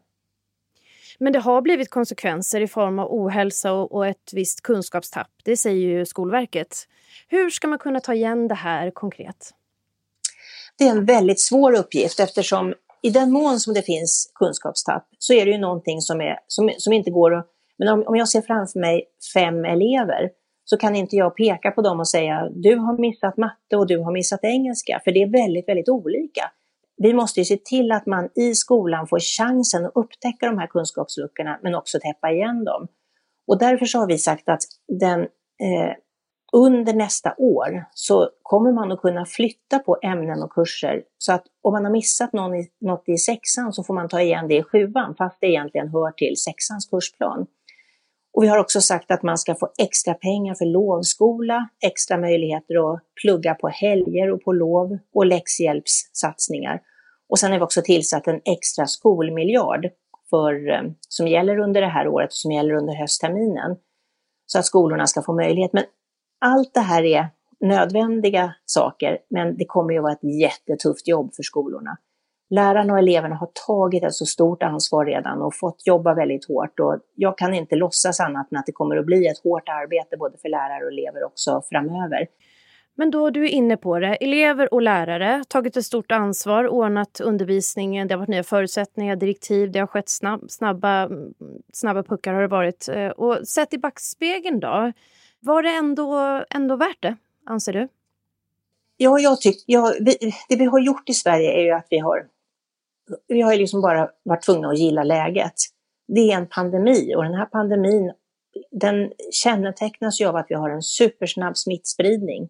Men 1.24 1.34
det 1.34 1.40
har 1.40 1.62
blivit 1.62 1.90
konsekvenser 1.90 2.62
i 2.62 2.68
form 2.68 3.00
av 3.00 3.08
ohälsa 3.12 3.74
och 3.74 4.08
ett 4.08 4.34
visst 4.34 4.62
kunskapstapp. 4.62 5.28
Det 5.44 5.58
säger 5.58 5.88
ju 5.88 6.06
Skolverket. 6.06 6.88
Hur 7.28 7.50
ska 7.50 7.68
man 7.68 7.80
kunna 7.80 8.00
ta 8.00 8.14
igen 8.14 8.48
det 8.48 8.56
här 8.56 8.92
konkret? 8.92 9.52
Det 10.78 10.84
är 10.84 10.92
en 10.92 11.06
väldigt 11.06 11.40
svår 11.40 11.76
uppgift 11.76 12.20
eftersom 12.20 12.74
i 13.02 13.10
den 13.10 13.32
mån 13.32 13.60
som 13.60 13.74
det 13.74 13.82
finns 13.82 14.32
kunskapstapp 14.36 15.08
så 15.20 15.34
är 15.34 15.46
det 15.46 15.52
ju 15.52 15.58
någonting 15.58 16.02
som, 16.02 16.22
är, 16.22 16.40
som, 16.48 16.72
som 16.78 16.94
inte 16.94 17.12
går 17.12 17.36
att... 17.36 17.48
Men 17.78 17.88
om, 17.88 18.04
om 18.08 18.16
jag 18.16 18.30
ser 18.30 18.42
framför 18.42 18.80
mig 18.80 19.06
fem 19.34 19.66
elever 19.66 20.30
så 20.66 20.78
kan 20.78 20.96
inte 20.96 21.16
jag 21.16 21.36
peka 21.36 21.72
på 21.72 21.82
dem 21.82 22.00
och 22.00 22.08
säga 22.08 22.50
du 22.52 22.76
har 22.76 22.98
missat 22.98 23.38
matte 23.38 23.78
och 23.78 23.88
du 23.88 23.98
har 23.98 24.12
missat 24.12 24.44
engelska, 24.44 25.02
för 25.04 25.12
det 25.12 25.22
är 25.22 25.32
väldigt, 25.32 25.68
väldigt 25.68 25.90
olika 25.90 26.52
vi 26.98 27.14
måste 27.14 27.40
ju 27.40 27.46
se 27.46 27.58
till 27.58 27.92
att 27.92 28.06
man 28.06 28.30
i 28.36 28.56
skolan 28.56 29.08
får 29.08 29.20
chansen 29.20 29.86
att 29.86 29.92
upptäcka 29.96 30.46
de 30.46 30.58
här 30.58 30.68
kunskapsluckorna, 30.68 31.60
men 31.64 31.76
också 31.76 32.00
täppa 32.00 32.32
igen 32.32 32.64
dem. 32.64 32.88
Och 33.48 33.60
därför 33.60 33.86
så 33.86 34.00
har 34.00 34.08
vi 34.08 34.18
sagt 34.18 34.50
att 34.50 34.62
den, 35.00 35.22
eh, 35.22 35.96
under 36.54 36.94
nästa 36.94 37.36
år 37.38 37.86
så 37.94 38.30
kommer 38.42 38.72
man 38.72 38.92
att 38.92 39.02
kunna 39.02 39.26
flytta 39.26 39.80
på 39.80 39.98
ämnen 40.04 40.44
och 40.44 40.52
kurser. 40.52 41.04
Så 41.18 41.34
att 41.34 41.44
om 41.62 41.74
man 41.74 41.86
har 41.86 41.92
missat 41.92 42.34
någon 42.34 42.56
i, 42.56 42.68
något 42.82 43.10
i 43.10 43.18
sexan 43.18 43.74
så 43.74 43.84
får 43.84 43.94
man 43.94 44.10
ta 44.10 44.22
igen 44.22 44.48
det 44.48 44.58
i 44.58 44.64
sjuan, 44.64 45.16
fast 45.18 45.38
det 45.42 45.48
egentligen 45.48 45.88
hör 45.88 46.12
till 46.12 46.36
sexans 46.38 46.86
kursplan. 46.86 47.48
Och 48.34 48.44
vi 48.44 48.48
har 48.48 48.58
också 48.58 48.82
sagt 48.82 49.12
att 49.12 49.24
man 49.24 49.38
ska 49.38 49.56
få 49.56 49.70
extra 49.78 50.14
pengar 50.14 50.56
för 50.56 50.66
lovskola, 50.66 51.70
extra 51.86 52.18
möjligheter 52.18 52.94
att 52.94 53.00
plugga 53.22 53.56
på 53.56 53.68
helger 53.68 54.32
och 54.32 54.44
på 54.44 54.52
lov 54.52 54.98
och 55.14 55.26
läxhjälpssatsningar. 55.26 56.82
Och 57.30 57.40
sen 57.40 57.52
har 57.52 57.60
vi 57.60 57.66
också 57.66 57.82
tillsatt 57.82 58.28
en 58.28 58.42
extra 58.46 58.86
skolmiljard 58.86 59.90
för, 60.30 60.70
eh, 60.70 60.82
som 61.10 61.28
gäller 61.28 61.60
under 61.60 61.82
det 61.82 61.88
här 61.88 62.08
året 62.08 62.28
och 62.28 62.34
som 62.34 62.52
gäller 62.52 62.74
under 62.74 62.96
höstterminen. 62.96 63.76
Så 64.46 64.60
att 64.60 64.66
skolorna 64.66 65.08
ska 65.08 65.22
få 65.22 65.34
möjlighet. 65.34 65.74
Men 65.74 65.84
allt 66.42 66.74
det 66.74 66.80
här 66.80 67.04
är 67.04 67.30
nödvändiga 67.60 68.54
saker, 68.66 69.18
men 69.30 69.58
det 69.58 69.66
kommer 69.66 69.94
ju 69.94 70.02
vara 70.02 70.14
ett 70.14 70.42
jättetufft 70.42 71.08
jobb 71.08 71.36
för 71.36 71.44
skolorna. 71.44 71.98
Lärarna 72.52 72.94
och 72.94 73.00
eleverna 73.00 73.36
har 73.36 73.50
tagit 73.68 74.04
ett 74.04 74.14
så 74.14 74.26
stort 74.26 74.64
ansvar 74.64 75.06
redan 75.06 75.42
och 75.42 75.56
fått 75.56 75.88
jobba 75.88 76.14
väldigt 76.14 76.48
hårt 76.48 76.80
och 76.80 76.98
jag 77.16 77.38
kan 77.38 77.54
inte 77.54 77.76
låtsas 77.76 78.20
annat 78.20 78.52
än 78.52 78.58
att 78.58 78.66
det 78.66 78.72
kommer 78.72 78.98
att 78.98 79.06
bli 79.06 79.28
ett 79.28 79.44
hårt 79.44 79.70
arbete 79.70 80.18
både 80.18 80.38
för 80.38 80.50
lärare 80.50 80.86
och 80.86 80.92
elever 80.92 81.24
också 81.24 81.64
framöver. 81.70 82.28
Men 82.96 83.12
då 83.12 83.30
du 83.30 83.44
är 83.44 83.50
inne 83.50 83.78
på 83.78 84.00
det, 84.00 84.16
elever 84.16 84.74
och 84.74 84.82
lärare 84.82 85.44
tagit 85.48 85.78
ett 85.78 85.86
stort 85.86 86.12
ansvar, 86.12 86.68
ordnat 86.68 87.20
undervisningen, 87.20 88.08
det 88.08 88.14
har 88.14 88.20
varit 88.20 88.30
nya 88.30 88.44
förutsättningar, 88.44 89.16
direktiv, 89.16 89.72
det 89.72 89.80
har 89.80 89.88
skett 89.88 90.10
snabb, 90.10 90.52
snabba, 90.52 91.10
snabba 91.74 92.04
puckar 92.04 92.34
har 92.34 92.42
det 92.42 92.48
varit. 92.48 92.90
Eh, 92.90 93.08
och 93.08 93.48
sett 93.48 93.74
i 93.74 93.78
backspegeln 93.78 94.60
då, 94.60 94.92
var 95.40 95.64
det 95.64 95.70
ändå, 95.70 96.44
ändå 96.50 96.76
värt 96.76 97.02
det, 97.02 97.16
anser 97.46 97.74
du? 97.74 97.88
Ja, 98.98 99.20
jag 99.20 99.42
tycker, 99.42 99.64
ja, 99.66 99.94
vi, 100.00 100.34
det 100.50 100.56
vi 100.56 100.66
har 100.66 100.80
gjort 100.80 101.10
i 101.10 101.14
Sverige 101.14 101.52
är 101.52 101.64
ju 101.64 101.72
att 101.72 101.88
vi 101.90 101.98
har, 101.98 102.28
vi 103.28 103.42
har 103.42 103.54
ju 103.54 103.60
liksom 103.60 103.82
bara 103.82 104.10
varit 104.24 104.46
tvungna 104.46 104.68
att 104.68 104.80
gilla 104.80 105.04
läget. 105.04 105.54
Det 106.08 106.32
är 106.32 106.38
en 106.38 106.48
pandemi 106.48 107.16
och 107.16 107.24
den 107.24 107.34
här 107.34 107.46
pandemin 107.46 108.12
den 108.72 109.12
kännetecknas 109.32 110.22
ju 110.22 110.26
av 110.26 110.36
att 110.36 110.46
vi 110.50 110.56
har 110.56 110.70
en 110.70 110.82
supersnabb 110.82 111.58
smittspridning. 111.58 112.50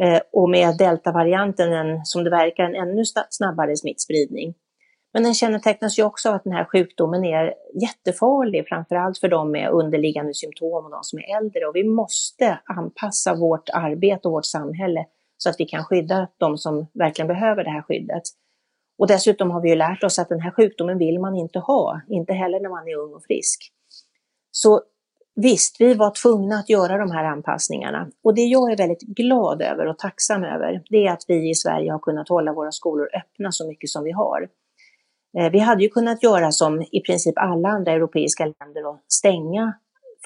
Eh, 0.00 0.20
och 0.32 0.50
med 0.50 0.76
deltavarianten 0.76 1.72
en, 1.72 2.04
som 2.04 2.24
det 2.24 2.30
verkar, 2.30 2.64
en 2.64 2.74
ännu 2.74 3.02
snabbare 3.30 3.76
smittspridning. 3.76 4.54
Men 5.12 5.22
den 5.22 5.34
kännetecknas 5.34 5.98
ju 5.98 6.02
också 6.02 6.28
av 6.28 6.34
att 6.34 6.44
den 6.44 6.52
här 6.52 6.64
sjukdomen 6.64 7.24
är 7.24 7.54
jättefarlig, 7.82 8.68
framförallt 8.68 9.18
för 9.18 9.28
de 9.28 9.50
med 9.50 9.70
underliggande 9.70 10.34
symptom 10.34 10.84
och 10.84 10.90
de 10.90 11.02
som 11.02 11.18
är 11.18 11.36
äldre. 11.36 11.66
Och 11.66 11.76
vi 11.76 11.84
måste 11.84 12.58
anpassa 12.64 13.34
vårt 13.34 13.68
arbete 13.68 14.28
och 14.28 14.32
vårt 14.32 14.44
samhälle 14.44 15.06
så 15.36 15.50
att 15.50 15.56
vi 15.58 15.64
kan 15.64 15.84
skydda 15.84 16.28
de 16.38 16.58
som 16.58 16.86
verkligen 16.92 17.28
behöver 17.28 17.64
det 17.64 17.70
här 17.70 17.82
skyddet. 17.82 18.22
Och 19.00 19.06
dessutom 19.06 19.50
har 19.50 19.60
vi 19.60 19.68
ju 19.68 19.76
lärt 19.76 20.04
oss 20.04 20.18
att 20.18 20.28
den 20.28 20.40
här 20.40 20.50
sjukdomen 20.50 20.98
vill 20.98 21.18
man 21.20 21.36
inte 21.36 21.58
ha, 21.58 22.00
inte 22.08 22.32
heller 22.32 22.60
när 22.60 22.68
man 22.68 22.88
är 22.88 22.96
ung 22.96 23.14
och 23.14 23.24
frisk. 23.24 23.72
Så 24.50 24.82
Visst, 25.34 25.80
vi 25.80 25.94
var 25.94 26.22
tvungna 26.22 26.56
att 26.56 26.70
göra 26.70 26.98
de 26.98 27.10
här 27.10 27.24
anpassningarna 27.24 28.10
och 28.24 28.34
det 28.34 28.42
jag 28.42 28.72
är 28.72 28.76
väldigt 28.76 29.00
glad 29.00 29.62
över 29.62 29.86
och 29.86 29.98
tacksam 29.98 30.44
över, 30.44 30.82
det 30.90 31.06
är 31.06 31.12
att 31.12 31.24
vi 31.28 31.50
i 31.50 31.54
Sverige 31.54 31.92
har 31.92 31.98
kunnat 31.98 32.28
hålla 32.28 32.52
våra 32.52 32.72
skolor 32.72 33.08
öppna 33.16 33.52
så 33.52 33.68
mycket 33.68 33.90
som 33.90 34.04
vi 34.04 34.10
har. 34.10 34.48
Eh, 35.38 35.50
vi 35.50 35.58
hade 35.58 35.82
ju 35.82 35.88
kunnat 35.88 36.22
göra 36.22 36.52
som 36.52 36.82
i 36.82 37.00
princip 37.06 37.38
alla 37.38 37.68
andra 37.68 37.92
europeiska 37.92 38.44
länder 38.44 38.86
och 38.86 39.00
stänga 39.08 39.72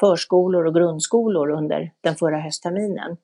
förskolor 0.00 0.66
och 0.66 0.74
grundskolor 0.74 1.50
under 1.50 1.90
den 2.00 2.16
förra 2.16 2.38
höstterminen. 2.40 3.16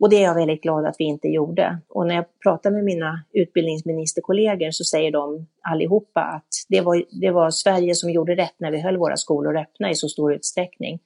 Och 0.00 0.10
det 0.10 0.16
är 0.16 0.22
jag 0.22 0.34
väldigt 0.34 0.62
glad 0.62 0.86
att 0.86 0.94
vi 0.98 1.04
inte 1.04 1.28
gjorde. 1.28 1.78
Och 1.88 2.06
när 2.06 2.14
jag 2.14 2.24
pratar 2.42 2.70
med 2.70 2.84
mina 2.84 3.24
utbildningsministerkollegor 3.32 4.70
så 4.70 4.84
säger 4.84 5.10
de 5.10 5.46
allihopa 5.60 6.20
att 6.20 6.48
det 6.68 6.80
var, 6.80 7.04
det 7.20 7.30
var 7.30 7.50
Sverige 7.50 7.94
som 7.94 8.10
gjorde 8.10 8.36
rätt 8.36 8.54
när 8.58 8.70
vi 8.70 8.80
höll 8.80 8.96
våra 8.96 9.16
skolor 9.16 9.56
öppna 9.56 9.90
i 9.90 9.94
så 9.94 10.08
stor 10.08 10.34
utsträckning. 10.34 10.98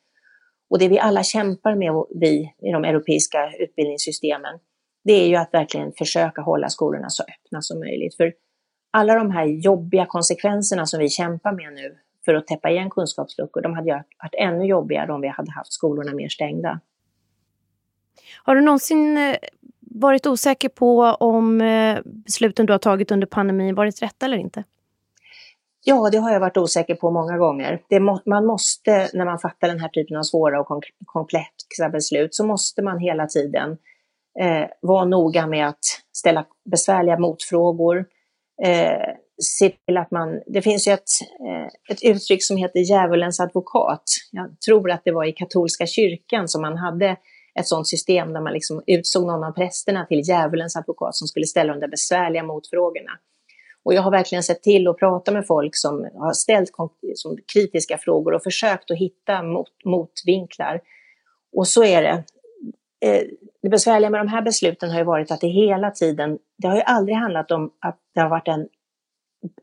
Och 0.71 0.79
det 0.79 0.89
vi 0.89 0.99
alla 0.99 1.23
kämpar 1.23 1.75
med, 1.75 2.05
vi 2.21 2.55
i 2.59 2.73
de 2.73 2.85
europeiska 2.85 3.53
utbildningssystemen, 3.59 4.59
det 5.05 5.13
är 5.13 5.29
ju 5.29 5.37
att 5.37 5.55
verkligen 5.55 5.93
försöka 5.93 6.43
hålla 6.43 6.69
skolorna 6.69 7.09
så 7.09 7.23
öppna 7.23 7.63
som 7.63 7.79
möjligt. 7.79 8.17
För 8.17 8.33
alla 8.91 9.15
de 9.15 9.31
här 9.31 9.45
jobbiga 9.45 10.07
konsekvenserna 10.07 10.87
som 10.87 11.01
vi 11.01 11.09
kämpar 11.09 11.53
med 11.53 11.73
nu 11.73 11.97
för 12.25 12.35
att 12.35 12.47
täppa 12.47 12.71
igen 12.71 12.91
kunskapsluckor, 12.91 13.61
de 13.61 13.75
hade 13.75 14.05
varit 14.23 14.35
ännu 14.39 14.67
jobbigare 14.67 15.13
om 15.13 15.21
vi 15.21 15.29
hade 15.29 15.53
haft 15.53 15.73
skolorna 15.73 16.15
mer 16.15 16.29
stängda. 16.29 16.81
Har 18.43 18.55
du 18.55 18.61
någonsin 18.61 19.19
eh, 19.19 19.37
varit 19.81 20.27
osäker 20.27 20.69
på 20.69 21.01
om 21.01 21.61
eh, 21.61 21.99
besluten 22.05 22.67
du 22.67 22.73
har 22.73 22.79
tagit 22.79 23.11
under 23.11 23.27
pandemin 23.27 23.75
varit 23.75 24.03
rätta 24.03 24.27
eller 24.27 24.37
inte? 24.37 24.65
Ja, 25.85 26.11
det 26.11 26.19
har 26.19 26.33
jag 26.33 26.41
varit 26.41 26.57
osäker 26.57 26.95
på 26.95 27.11
många 27.11 27.39
gånger. 27.39 28.01
Må 28.01 28.21
man 28.27 28.47
måste, 28.47 29.11
när 29.13 29.25
man 29.25 29.39
fattar 29.39 29.69
den 29.69 29.81
här 29.81 29.89
typen 29.89 30.17
av 30.17 30.23
svåra 30.23 30.61
och 30.61 30.85
komplexa 31.07 31.89
beslut, 31.93 32.35
så 32.35 32.47
måste 32.47 32.83
man 32.83 32.99
hela 32.99 33.27
tiden 33.27 33.79
eh, 34.41 34.67
vara 34.81 35.05
noga 35.05 35.47
med 35.47 35.69
att 35.69 35.85
ställa 36.13 36.47
besvärliga 36.65 37.19
motfrågor. 37.19 38.05
Eh, 38.63 39.15
se 39.43 39.71
till 39.71 39.97
att 39.97 40.11
man, 40.11 40.41
det 40.47 40.63
finns 40.63 40.89
ju 40.89 40.93
ett, 40.93 41.11
eh, 41.49 41.95
ett 41.95 42.03
uttryck 42.03 42.45
som 42.45 42.57
heter 42.57 42.81
djävulens 42.81 43.41
advokat. 43.41 44.05
Jag 44.31 44.61
tror 44.67 44.91
att 44.91 45.05
det 45.05 45.13
var 45.13 45.25
i 45.25 45.33
katolska 45.33 45.87
kyrkan 45.87 46.49
som 46.49 46.63
man 46.63 46.77
hade 46.77 47.17
ett 47.55 47.69
sådant 47.69 47.89
system 47.89 48.33
där 48.33 48.41
man 48.41 48.53
liksom 48.53 48.83
utsåg 48.87 49.27
någon 49.27 49.45
av 49.45 49.53
prästerna 49.53 50.07
till 50.07 50.29
djävulens 50.29 50.77
advokat 50.77 51.15
som 51.15 51.29
skulle 51.29 51.47
ställa 51.47 51.73
de 51.73 51.81
där 51.81 51.89
besvärliga 51.89 52.43
motfrågorna. 52.43 53.13
Och 53.83 53.95
jag 53.95 54.03
har 54.03 54.11
verkligen 54.11 54.43
sett 54.43 54.63
till 54.63 54.89
att 54.89 54.99
prata 54.99 55.33
med 55.33 55.47
folk 55.47 55.77
som 55.77 56.09
har 56.15 56.33
ställt 56.33 56.71
som 57.15 57.39
kritiska 57.53 57.99
frågor 57.99 58.35
och 58.35 58.43
försökt 58.43 58.91
att 58.91 58.99
hitta 58.99 59.43
mot, 59.43 59.85
motvinklar. 59.85 60.81
Och 61.53 61.69
så 61.69 61.85
är 61.85 62.03
det. 62.03 62.25
Eh, 63.07 63.23
det 63.63 63.69
besvärliga 63.69 64.11
med 64.11 64.21
de 64.21 64.29
här 64.29 64.43
besluten 64.43 64.91
har 64.91 64.99
ju 64.99 65.05
varit 65.05 65.31
att 65.31 65.41
det 65.41 65.49
hela 65.49 65.91
tiden, 65.91 66.39
det 66.59 66.69
har 66.69 66.77
ju 66.77 66.83
aldrig 66.83 67.17
handlat 67.17 67.51
om 67.51 67.73
att 67.79 67.99
det 68.15 68.21
har 68.21 68.29
varit 68.29 68.49
en, 68.49 68.69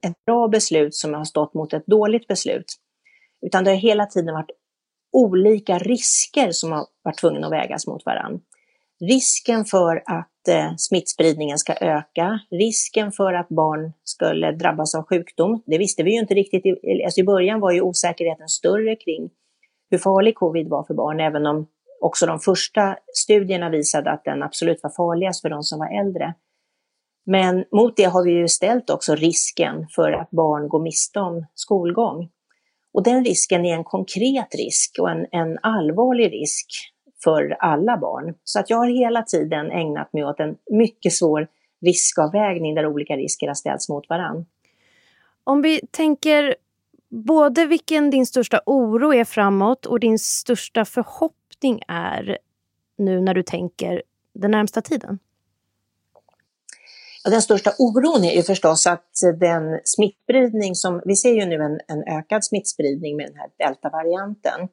ett 0.08 0.25
bra 0.25 0.48
beslut 0.48 0.96
som 0.96 1.13
har 1.13 1.25
stått 1.25 1.53
mot 1.53 1.74
ett 1.74 1.86
dåligt 1.86 2.27
beslut. 2.27 2.65
Utan 3.46 3.63
det 3.63 3.70
har 3.70 3.77
hela 3.77 4.06
tiden 4.06 4.34
varit 4.34 4.51
olika 5.18 5.78
risker 5.78 6.52
som 6.52 6.72
har 6.72 6.86
varit 7.04 7.18
tvungna 7.18 7.48
att 7.48 7.54
vägas 7.54 7.88
mot 7.88 8.06
varandra. 8.06 8.40
Risken 9.00 9.66
för 9.66 10.04
att 10.06 10.48
eh, 10.48 10.76
smittspridningen 10.78 11.58
ska 11.58 11.74
öka, 11.74 12.40
risken 12.52 13.12
för 13.12 13.34
att 13.34 13.50
barn 13.50 13.94
skulle 14.04 14.52
drabbas 14.52 14.96
av 14.96 15.04
sjukdom. 15.04 15.64
Det 15.66 15.78
visste 15.78 16.04
vi 16.04 16.12
ju 16.12 16.20
inte 16.20 16.34
riktigt. 16.34 16.66
I, 16.66 17.04
alltså 17.06 17.22
I 17.22 17.24
början 17.24 17.60
var 17.60 17.72
ju 17.72 17.82
osäkerheten 17.82 18.50
större 18.50 18.96
kring 18.96 19.30
hur 19.90 19.98
farlig 19.98 20.36
covid 20.36 20.70
var 20.70 20.84
för 20.84 20.94
barn, 20.94 21.20
även 21.20 21.46
om 21.46 21.68
också 22.02 22.26
de 22.26 22.40
första 22.40 22.98
studierna 23.14 23.70
visade 23.70 24.12
att 24.12 24.24
den 24.24 24.44
absolut 24.44 24.80
var 24.84 24.92
farligast 24.98 25.42
för 25.42 25.50
de 25.50 25.64
som 25.64 25.80
var 25.80 26.00
äldre. 26.00 26.34
Men 27.26 27.66
mot 27.72 27.98
det 27.98 28.04
har 28.04 28.24
vi 28.24 28.32
ju 28.32 28.48
ställt 28.48 28.90
också 28.90 29.16
risken 29.16 29.88
för 29.96 30.12
att 30.12 30.30
barn 30.30 30.70
går 30.70 30.82
miste 30.82 31.20
om 31.20 31.46
skolgång. 31.54 32.30
Och 32.98 33.04
den 33.04 33.25
risken 33.25 33.66
är 33.66 33.74
en 33.74 33.84
konkret 33.84 34.56
risk 34.56 34.96
och 35.00 35.10
en, 35.10 35.25
en 35.32 35.58
allvarlig 35.62 36.34
risk 36.34 36.68
för 37.24 37.58
alla 37.60 37.98
barn. 37.98 38.34
Så 38.44 38.60
att 38.60 38.70
jag 38.70 38.77
har 38.77 38.88
hela 38.88 39.24
tiden 39.24 39.72
ägnat 39.72 40.13
mig 40.13 40.24
åt 40.24 40.39
en 40.39 40.58
mycket 40.72 41.13
svår 41.13 41.48
riskavvägning 41.82 42.75
där 42.75 42.86
olika 42.86 43.18
risker 43.18 43.48
har 43.48 43.54
ställts 43.54 43.89
mot 43.89 44.10
varann. 44.10 44.46
Om 45.44 45.62
vi 45.62 45.82
tänker 45.92 46.56
både 47.10 47.66
vilken 47.66 48.10
din 48.10 48.25
största 48.25 48.62
oro 48.66 49.13
är 49.13 49.25
framåt 49.25 49.86
och 49.86 50.00
din 50.00 50.20
största 50.20 50.86
förhoppning 50.86 51.82
är 51.88 52.38
nu 52.98 53.22
när 53.22 53.34
du 53.34 53.44
tänker 53.44 54.01
den 54.34 54.51
närmsta 54.51 54.82
tiden? 54.82 55.20
Den 57.31 57.41
största 57.41 57.72
oron 57.79 58.24
är 58.24 58.36
ju 58.36 58.43
förstås 58.43 58.88
att 58.88 59.12
den 59.39 59.79
smittspridning 59.84 60.75
som, 60.75 61.01
vi 61.05 61.15
ser 61.15 61.34
ju 61.34 61.46
nu 61.46 61.55
en, 61.55 61.79
en 61.88 62.17
ökad 62.17 62.46
smittspridning 62.46 63.17
med 63.17 63.27
den 63.27 63.38
här 63.38 63.50
deltavarianten. 63.67 64.67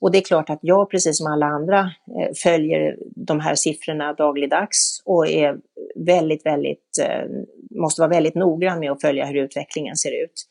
Och 0.00 0.12
det 0.12 0.18
är 0.18 0.22
klart 0.22 0.50
att 0.50 0.58
jag, 0.62 0.90
precis 0.90 1.18
som 1.18 1.26
alla 1.26 1.46
andra, 1.46 1.78
eh, 1.80 2.34
följer 2.42 2.96
de 3.16 3.40
här 3.40 3.54
siffrorna 3.54 4.12
dagligdags 4.12 5.02
och 5.04 5.28
är 5.28 5.56
väldigt, 5.96 6.46
väldigt, 6.46 6.98
eh, 7.02 7.24
måste 7.70 8.00
vara 8.00 8.10
väldigt 8.10 8.34
noggrann 8.34 8.80
med 8.80 8.90
att 8.90 9.00
följa 9.00 9.26
hur 9.26 9.34
utvecklingen 9.34 9.96
ser 9.96 10.24
ut. 10.24 10.44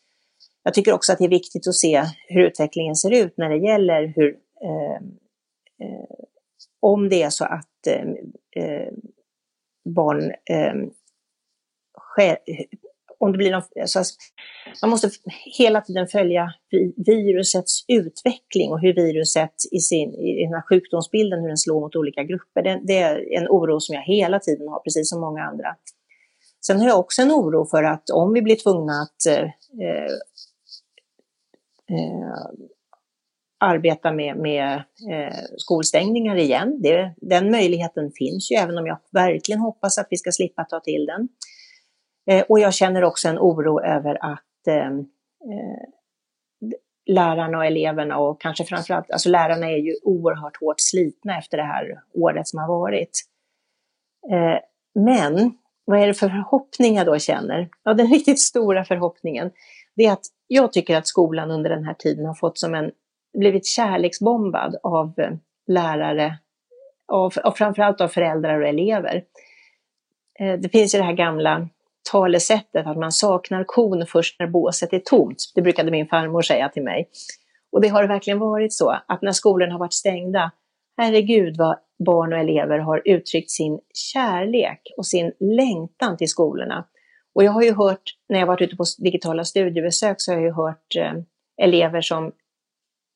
Jag 0.64 0.74
tycker 0.74 0.94
också 0.94 1.12
att 1.12 1.18
det 1.18 1.26
är 1.26 1.30
viktigt 1.30 1.68
att 1.68 1.76
se 1.76 2.04
hur 2.28 2.48
utvecklingen 2.48 2.96
ser 2.96 3.14
ut 3.14 3.34
när 3.38 3.50
det 3.50 3.58
gäller 3.58 4.14
hur, 4.16 4.36
eh, 4.64 4.96
eh, 5.88 6.26
om 6.80 7.10
det 7.10 7.24
är 7.24 7.30
så 7.30 7.46
att 7.46 7.88
eh, 7.88 8.64
eh 8.64 8.92
barn 9.96 10.32
eh, 10.50 10.74
om 13.20 13.32
det 13.32 13.38
blir 13.38 13.52
någon, 13.52 13.62
alltså, 13.82 14.00
man 14.82 14.90
måste 14.90 15.10
hela 15.58 15.82
tiden 15.82 16.08
följa 16.08 16.54
virusets 17.06 17.86
utveckling 17.88 18.72
och 18.72 18.82
hur 18.82 18.94
viruset 18.94 19.54
i, 19.72 19.80
sin, 19.80 20.14
i 20.14 20.44
den 20.44 20.54
här 20.54 20.62
sjukdomsbilden, 20.70 21.40
hur 21.40 21.48
den 21.48 21.58
slår 21.58 21.82
mot 21.82 21.96
olika 21.96 22.24
grupper. 22.24 22.62
Det, 22.62 22.82
det, 22.84 22.98
är 22.98 23.38
en 23.38 23.48
oro 23.48 23.80
som 23.80 23.96
jag 23.96 24.02
hela 24.02 24.40
tiden 24.40 24.68
har, 24.68 24.80
precis 24.80 25.10
som 25.10 25.22
många 25.22 25.44
andra. 25.44 25.76
Sen 26.66 26.80
har 26.80 26.88
jag 26.88 27.00
också 27.00 27.22
en 27.22 27.32
oro 27.32 27.66
för 27.66 27.84
att 27.84 28.10
om 28.10 28.34
vi 28.34 28.42
blir 28.42 28.56
tvungna 28.56 28.94
att 28.94 29.26
eh, 29.26 29.44
eh, 29.88 30.12
eh 31.98 32.68
arbeta 33.60 34.12
med, 34.12 34.38
med 34.38 34.74
eh, 35.12 35.36
skolstängningar 35.58 36.36
igen. 36.36 36.82
Det, 36.82 37.14
den 37.18 37.52
möjligheten 37.52 38.12
finns 38.12 38.52
ju, 38.52 38.56
även 38.56 38.78
om 38.78 38.88
jag 38.88 39.00
verkligen 39.12 39.60
hoppas 39.60 39.98
att 39.98 40.08
vi 40.10 40.18
ska 40.18 40.32
slippa 40.32 40.64
ta 40.64 40.80
till 40.80 41.06
den. 41.06 41.30
Eh, 42.28 42.46
och 42.50 42.60
jag 42.60 42.74
känner 42.74 43.04
också 43.04 43.28
en 43.28 43.40
oro 43.40 43.82
över 43.82 44.18
att 44.22 44.68
ehm, 44.68 45.00
eh, 45.00 45.90
lärarna 47.06 47.58
och 47.58 47.66
eleverna 47.66 48.18
och 48.18 48.42
kanske 48.42 48.64
framförallt, 48.64 49.12
alltså 49.12 49.30
lärarna 49.30 49.72
är 49.72 49.78
ju 49.78 49.96
oerhört 50.04 50.60
hårt 50.60 50.80
slitna 50.80 51.38
efter 51.38 51.58
det 51.58 51.64
här 51.64 52.02
året 52.14 52.48
som 52.48 52.60
har 52.60 52.68
varit. 52.68 53.22
Eh, 54.32 54.60
men 54.96 55.58
vad 55.86 56.00
är 56.00 56.08
det 56.08 56.14
för 56.14 56.30
förhoppning 56.30 56.96
jag 56.96 57.06
då 57.06 57.20
känner? 57.20 57.70
Ja, 57.84 57.94
den 57.94 58.08
riktigt 58.14 58.40
stora 58.40 58.86
förhoppningen, 58.86 59.52
det 59.96 60.06
är 60.06 60.12
att 60.12 60.26
jag 60.48 60.74
tycker 60.74 60.98
att 60.98 61.08
skolan 61.08 61.52
under 61.52 61.70
den 61.70 61.84
här 61.84 61.94
tiden 61.94 62.26
har 62.26 62.34
fått 62.34 62.58
som 62.58 62.76
en, 62.76 62.92
blivit 63.38 63.66
kärleksbombad 63.66 64.76
av 64.84 65.14
eh, 65.18 65.32
lärare, 65.68 66.38
och, 67.08 67.38
och 67.38 67.58
framförallt 67.58 68.02
av 68.02 68.08
föräldrar 68.08 68.62
och 68.62 68.68
elever. 68.68 69.24
Eh, 70.40 70.60
det 70.60 70.70
finns 70.70 70.96
ju 70.96 71.00
det 71.00 71.06
här 71.06 71.14
gamla 71.14 71.70
talesättet 72.12 72.88
att 72.88 72.98
man 72.98 73.12
saknar 73.12 73.64
kon 73.64 74.06
först 74.08 74.40
när 74.40 74.48
båset 74.48 74.94
är 74.94 75.00
tomt. 75.00 75.52
Det 75.56 75.62
brukade 75.62 75.92
min 75.92 76.08
farmor 76.08 76.42
säga 76.42 76.70
till 76.70 76.84
mig. 76.84 77.10
Och 77.72 77.82
det 77.82 77.88
har 77.88 78.08
verkligen 78.08 78.40
varit 78.40 78.74
så 78.74 78.90
att 79.08 79.22
när 79.22 79.32
skolorna 79.32 79.74
har 79.74 79.80
varit 79.80 79.94
stängda, 79.94 80.52
herregud 80.98 81.58
vad 81.58 81.78
barn 82.06 82.34
och 82.34 82.40
elever 82.40 82.80
har 82.80 83.02
uttryckt 83.06 83.52
sin 83.52 83.80
kärlek 84.14 84.82
och 84.98 85.06
sin 85.06 85.32
längtan 85.40 86.18
till 86.18 86.30
skolorna. 86.30 86.86
Och 87.36 87.44
jag 87.44 87.52
har 87.52 87.64
ju 87.64 87.74
hört, 87.74 88.04
när 88.30 88.40
jag 88.40 88.48
varit 88.48 88.62
ute 88.62 88.76
på 88.76 88.84
digitala 88.98 89.44
studiebesök, 89.44 90.16
så 90.22 90.32
har 90.32 90.38
jag 90.38 90.46
ju 90.46 90.54
hört 90.54 90.96
eh, 90.96 91.14
elever 91.58 92.02
som 92.02 92.32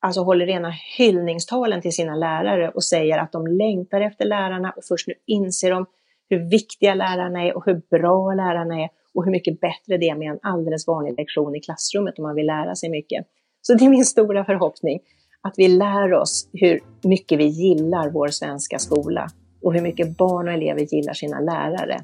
alltså 0.01 0.21
håller 0.21 0.45
rena 0.45 0.73
hyllningstalen 0.97 1.81
till 1.81 1.93
sina 1.93 2.15
lärare 2.15 2.69
och 2.69 2.83
säger 2.83 3.17
att 3.17 3.31
de 3.31 3.47
längtar 3.47 4.01
efter 4.01 4.25
lärarna 4.25 4.73
och 4.77 4.83
först 4.83 5.07
nu 5.07 5.13
inser 5.25 5.71
de 5.71 5.85
hur 6.31 6.49
viktiga 6.49 6.93
lärarna 6.95 7.43
är 7.43 7.57
och 7.57 7.65
hur 7.65 7.81
bra 7.89 8.33
lärarna 8.33 8.75
är 8.83 8.89
och 9.13 9.25
hur 9.25 9.31
mycket 9.31 9.59
bättre 9.59 9.97
det 9.97 10.09
är 10.09 10.15
med 10.15 10.31
en 10.31 10.39
alldeles 10.41 10.87
vanlig 10.87 11.13
lektion 11.17 11.55
i 11.55 11.59
klassrummet 11.59 12.19
om 12.19 12.23
man 12.23 12.35
vill 12.35 12.45
lära 12.45 12.75
sig 12.75 12.89
mycket. 12.89 13.25
Så 13.61 13.73
det 13.73 13.85
är 13.85 13.89
min 13.89 14.05
stora 14.05 14.45
förhoppning 14.45 14.99
att 15.41 15.53
vi 15.57 15.67
lär 15.67 16.13
oss 16.13 16.49
hur 16.53 16.79
mycket 17.03 17.39
vi 17.39 17.45
gillar 17.45 18.09
vår 18.09 18.27
svenska 18.27 18.79
skola 18.79 19.27
och 19.63 19.73
hur 19.73 19.81
mycket 19.81 20.17
barn 20.17 20.47
och 20.47 20.53
elever 20.53 20.81
gillar 20.81 21.13
sina 21.13 21.39
lärare. 21.39 21.99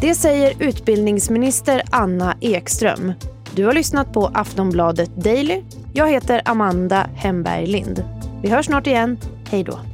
Det 0.00 0.14
säger 0.14 0.62
utbildningsminister 0.62 1.82
Anna 1.92 2.36
Ekström. 2.40 3.12
Du 3.56 3.64
har 3.64 3.72
lyssnat 3.72 4.12
på 4.12 4.30
Aftonbladet 4.34 5.16
Daily. 5.16 5.62
Jag 5.94 6.10
heter 6.10 6.42
Amanda 6.44 7.06
Hemberg 7.14 7.66
Lind. 7.66 8.04
Vi 8.42 8.48
hörs 8.50 8.66
snart 8.66 8.86
igen. 8.86 9.18
Hej 9.50 9.64
då. 9.64 9.93